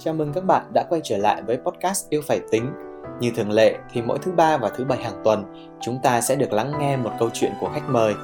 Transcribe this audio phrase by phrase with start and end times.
[0.00, 2.72] Chào mừng các bạn đã quay trở lại với podcast Yêu Phải Tính.
[3.20, 5.44] Như thường lệ thì mỗi thứ ba và thứ bảy hàng tuần,
[5.80, 8.14] chúng ta sẽ được lắng nghe một câu chuyện của khách mời.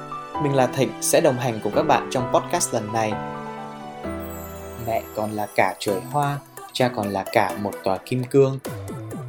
[0.43, 3.13] Mình là Thịnh sẽ đồng hành cùng các bạn trong podcast lần này.
[4.87, 6.39] Mẹ còn là cả trời hoa,
[6.73, 8.59] cha còn là cả một tòa kim cương.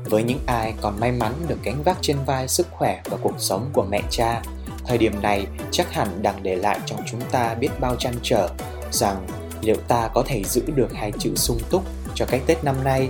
[0.05, 3.35] Với những ai còn may mắn được gánh vác trên vai sức khỏe và cuộc
[3.39, 4.43] sống của mẹ cha,
[4.87, 8.49] thời điểm này chắc hẳn đang để lại trong chúng ta biết bao trăn trở
[8.91, 9.27] rằng
[9.61, 11.83] liệu ta có thể giữ được hai chữ sung túc
[12.17, 13.09] cho cái Tết năm nay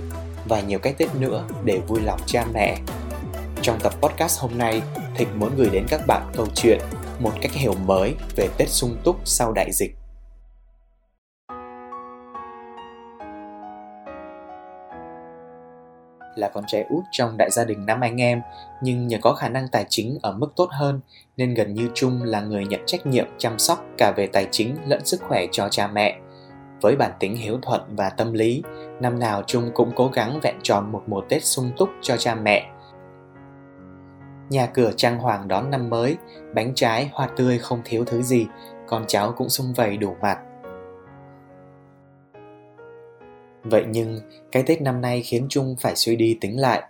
[0.49, 2.79] và nhiều cái Tết nữa để vui lòng cha mẹ.
[3.63, 4.83] Trong tập podcast hôm nay,
[5.17, 6.79] Thịnh muốn gửi đến các bạn câu chuyện
[7.21, 9.95] một cách hiểu mới về Tết sung túc sau đại dịch.
[16.37, 18.43] là con trai út trong đại gia đình năm anh em,
[18.83, 21.01] nhưng nhờ có khả năng tài chính ở mức tốt hơn
[21.37, 24.77] nên gần như Trung là người nhận trách nhiệm chăm sóc cả về tài chính
[24.87, 26.19] lẫn sức khỏe cho cha mẹ.
[26.81, 28.63] Với bản tính hiếu thuận và tâm lý,
[29.01, 32.35] năm nào Trung cũng cố gắng vẹn tròn một mùa Tết sung túc cho cha
[32.35, 32.71] mẹ.
[34.51, 36.17] Nhà cửa trang hoàng đón năm mới,
[36.55, 38.47] bánh trái, hoa tươi không thiếu thứ gì,
[38.87, 40.39] con cháu cũng sung vầy đủ mặt.
[43.65, 44.21] Vậy nhưng,
[44.53, 46.83] cái Tết năm nay khiến Trung phải suy đi tính lại.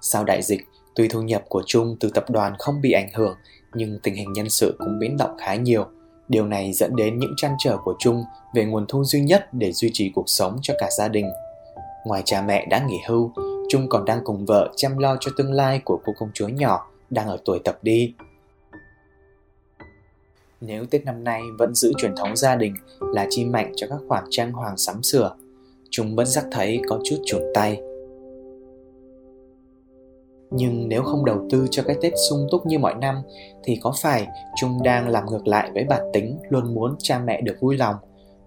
[0.00, 3.36] Sau đại dịch, tuy thu nhập của Trung từ tập đoàn không bị ảnh hưởng,
[3.74, 5.86] nhưng tình hình nhân sự cũng biến động khá nhiều.
[6.28, 9.72] Điều này dẫn đến những trăn trở của Trung về nguồn thu duy nhất để
[9.72, 11.30] duy trì cuộc sống cho cả gia đình.
[12.06, 13.32] Ngoài cha mẹ đã nghỉ hưu,
[13.68, 16.90] Trung còn đang cùng vợ chăm lo cho tương lai của cô công chúa nhỏ
[17.10, 18.14] đang ở tuổi tập đi
[20.60, 23.98] nếu Tết năm nay vẫn giữ truyền thống gia đình là chi mạnh cho các
[24.08, 25.36] khoản trang hoàng sắm sửa,
[25.90, 27.80] Trung bất giác thấy có chút chuột tay.
[30.50, 33.22] Nhưng nếu không đầu tư cho cái Tết sung túc như mọi năm
[33.64, 34.26] thì có phải
[34.60, 37.96] Trung đang làm ngược lại với bản tính luôn muốn cha mẹ được vui lòng.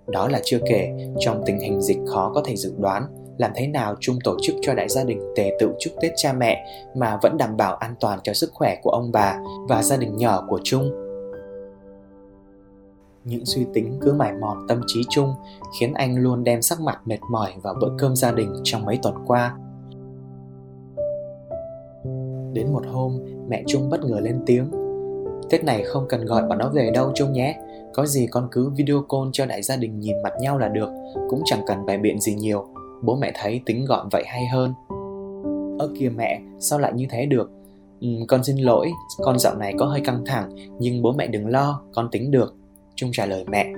[0.07, 3.03] Đó là chưa kể, trong tình hình dịch khó có thể dự đoán,
[3.37, 6.33] làm thế nào Trung tổ chức cho đại gia đình tề tự chúc Tết cha
[6.33, 6.65] mẹ
[6.95, 10.17] mà vẫn đảm bảo an toàn cho sức khỏe của ông bà và gia đình
[10.17, 11.03] nhỏ của Trung
[13.23, 15.33] những suy tính cứ mải mòn tâm trí chung
[15.79, 18.99] khiến anh luôn đem sắc mặt mệt mỏi vào bữa cơm gia đình trong mấy
[19.03, 19.55] tuần qua
[22.63, 23.19] đến một hôm
[23.49, 24.71] mẹ trung bất ngờ lên tiếng.
[25.49, 27.59] Tết này không cần gọi bọn nó về đâu trung nhé.
[27.93, 30.89] Có gì con cứ video call cho đại gia đình nhìn mặt nhau là được
[31.29, 32.65] cũng chẳng cần bài biện gì nhiều.
[33.01, 34.73] Bố mẹ thấy tính gọn vậy hay hơn.
[35.79, 37.51] Ơ kìa mẹ sao lại như thế được?
[38.01, 38.91] Ừ, con xin lỗi
[39.23, 42.55] con dạo này có hơi căng thẳng nhưng bố mẹ đừng lo con tính được.
[42.95, 43.73] Trung trả lời mẹ.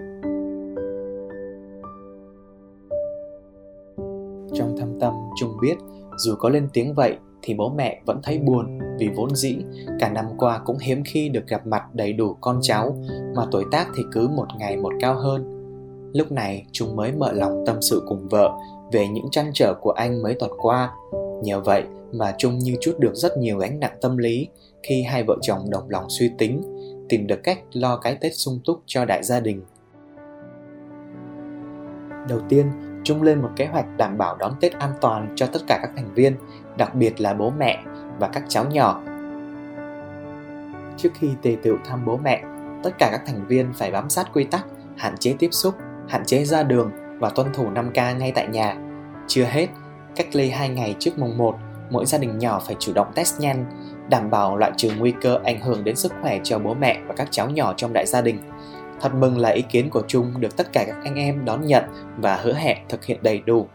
[4.53, 5.75] Trong thâm tâm Trung biết
[6.17, 9.57] dù có lên tiếng vậy thì bố mẹ vẫn thấy buồn vì vốn dĩ
[9.99, 12.97] cả năm qua cũng hiếm khi được gặp mặt đầy đủ con cháu
[13.35, 15.51] mà tuổi tác thì cứ một ngày một cao hơn.
[16.13, 18.51] Lúc này Trung mới mở lòng tâm sự cùng vợ
[18.91, 20.91] về những trăn trở của anh mấy tuần qua.
[21.43, 24.47] Nhờ vậy mà Trung như chút được rất nhiều gánh nặng tâm lý
[24.83, 26.61] khi hai vợ chồng đồng lòng suy tính
[27.09, 29.61] tìm được cách lo cái Tết sung túc cho đại gia đình.
[32.29, 32.65] Đầu tiên,
[33.05, 35.91] chung lên một kế hoạch đảm bảo đón Tết an toàn cho tất cả các
[35.95, 36.35] thành viên,
[36.77, 37.83] đặc biệt là bố mẹ
[38.19, 39.01] và các cháu nhỏ.
[40.97, 42.43] Trước khi tề tựu thăm bố mẹ,
[42.83, 44.65] tất cả các thành viên phải bám sát quy tắc,
[44.97, 45.75] hạn chế tiếp xúc,
[46.07, 48.75] hạn chế ra đường và tuân thủ 5K ngay tại nhà.
[49.27, 49.67] Chưa hết,
[50.15, 51.55] cách ly 2 ngày trước mùng 1,
[51.89, 53.65] mỗi gia đình nhỏ phải chủ động test nhanh
[54.09, 57.13] đảm bảo loại trừ nguy cơ ảnh hưởng đến sức khỏe cho bố mẹ và
[57.17, 58.39] các cháu nhỏ trong đại gia đình.
[59.05, 61.83] Thật mừng là ý kiến của Trung được tất cả các anh em đón nhận
[62.17, 63.67] và hứa hẹn thực hiện đầy đủ.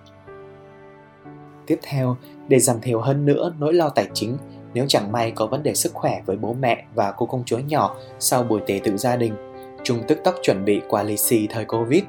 [1.67, 2.17] Tiếp theo,
[2.49, 4.37] để giảm thiểu hơn nữa nỗi lo tài chính
[4.75, 7.59] nếu chẳng may có vấn đề sức khỏe với bố mẹ và cô công chúa
[7.59, 9.35] nhỏ sau buổi tế tự gia đình,
[9.83, 12.03] Trung tức tốc chuẩn bị quà lì xì thời Covid,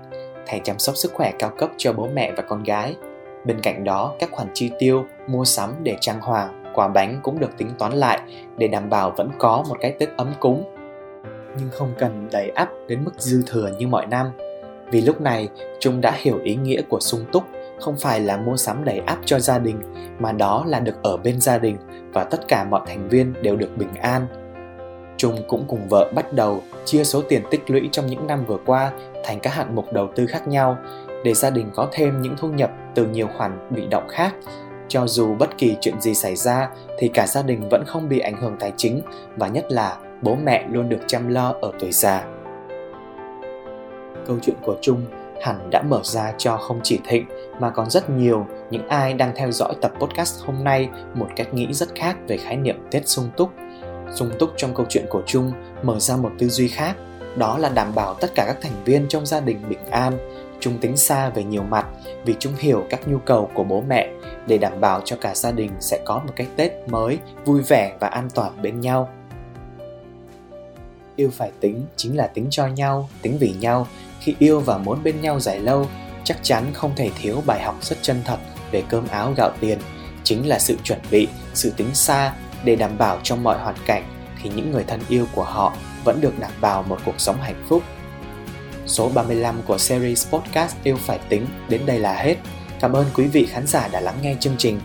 [0.47, 2.95] thẻ chăm sóc sức khỏe cao cấp cho bố mẹ và con gái.
[3.45, 7.39] Bên cạnh đó, các khoản chi tiêu, mua sắm để trang hoàng quà bánh cũng
[7.39, 8.19] được tính toán lại
[8.57, 10.75] để đảm bảo vẫn có một cái Tết ấm cúng.
[11.57, 14.27] Nhưng không cần đầy ắp đến mức dư thừa như mọi năm,
[14.91, 15.49] vì lúc này
[15.79, 17.43] chúng đã hiểu ý nghĩa của sung túc
[17.79, 19.79] không phải là mua sắm đầy ắp cho gia đình
[20.19, 21.77] mà đó là được ở bên gia đình
[22.13, 24.27] và tất cả mọi thành viên đều được bình an.
[25.17, 28.57] Trung cũng cùng vợ bắt đầu chia số tiền tích lũy trong những năm vừa
[28.65, 28.91] qua
[29.23, 30.77] thành các hạng mục đầu tư khác nhau
[31.23, 34.35] để gia đình có thêm những thu nhập từ nhiều khoản bị động khác
[34.87, 36.69] cho dù bất kỳ chuyện gì xảy ra
[36.99, 39.01] thì cả gia đình vẫn không bị ảnh hưởng tài chính
[39.37, 42.23] và nhất là bố mẹ luôn được chăm lo ở tuổi già.
[44.27, 45.05] Câu chuyện của Trung
[45.41, 47.25] hẳn đã mở ra cho không chỉ Thịnh
[47.59, 51.53] mà còn rất nhiều những ai đang theo dõi tập podcast hôm nay một cách
[51.53, 53.49] nghĩ rất khác về khái niệm Tết sung túc.
[54.13, 55.51] Sung túc trong câu chuyện của Trung
[55.83, 56.95] mở ra một tư duy khác,
[57.35, 60.13] đó là đảm bảo tất cả các thành viên trong gia đình bình an
[60.59, 61.87] Trung tính xa về nhiều mặt
[62.25, 64.09] vì Trung hiểu các nhu cầu của bố mẹ
[64.47, 67.95] để đảm bảo cho cả gia đình sẽ có một cái tết mới vui vẻ
[67.99, 69.09] và an toàn bên nhau
[71.15, 73.87] yêu phải tính chính là tính cho nhau, tính vì nhau
[74.19, 75.87] khi yêu và muốn bên nhau dài lâu,
[76.23, 78.37] chắc chắn không thể thiếu bài học rất chân thật
[78.71, 79.79] về cơm áo gạo tiền
[80.23, 84.03] chính là sự chuẩn bị, sự tính xa để đảm bảo trong mọi hoàn cảnh
[84.41, 85.73] thì những người thân yêu của họ
[86.03, 87.83] vẫn được đảm bảo một cuộc sống hạnh phúc.
[88.85, 92.35] Số 35 của series podcast Yêu Phải Tính đến đây là hết.
[92.79, 94.79] Cảm ơn quý vị khán giả đã lắng nghe chương trình.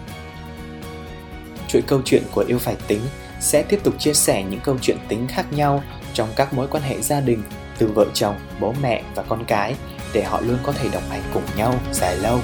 [1.69, 3.01] Chuỗi câu chuyện của Yêu Phải Tính
[3.41, 5.83] sẽ tiếp tục chia sẻ những câu chuyện tính khác nhau
[6.17, 7.43] trong các mối quan hệ gia đình
[7.79, 9.75] từ vợ chồng, bố mẹ và con cái
[10.13, 12.41] để họ luôn có thể đồng hành cùng nhau dài lâu.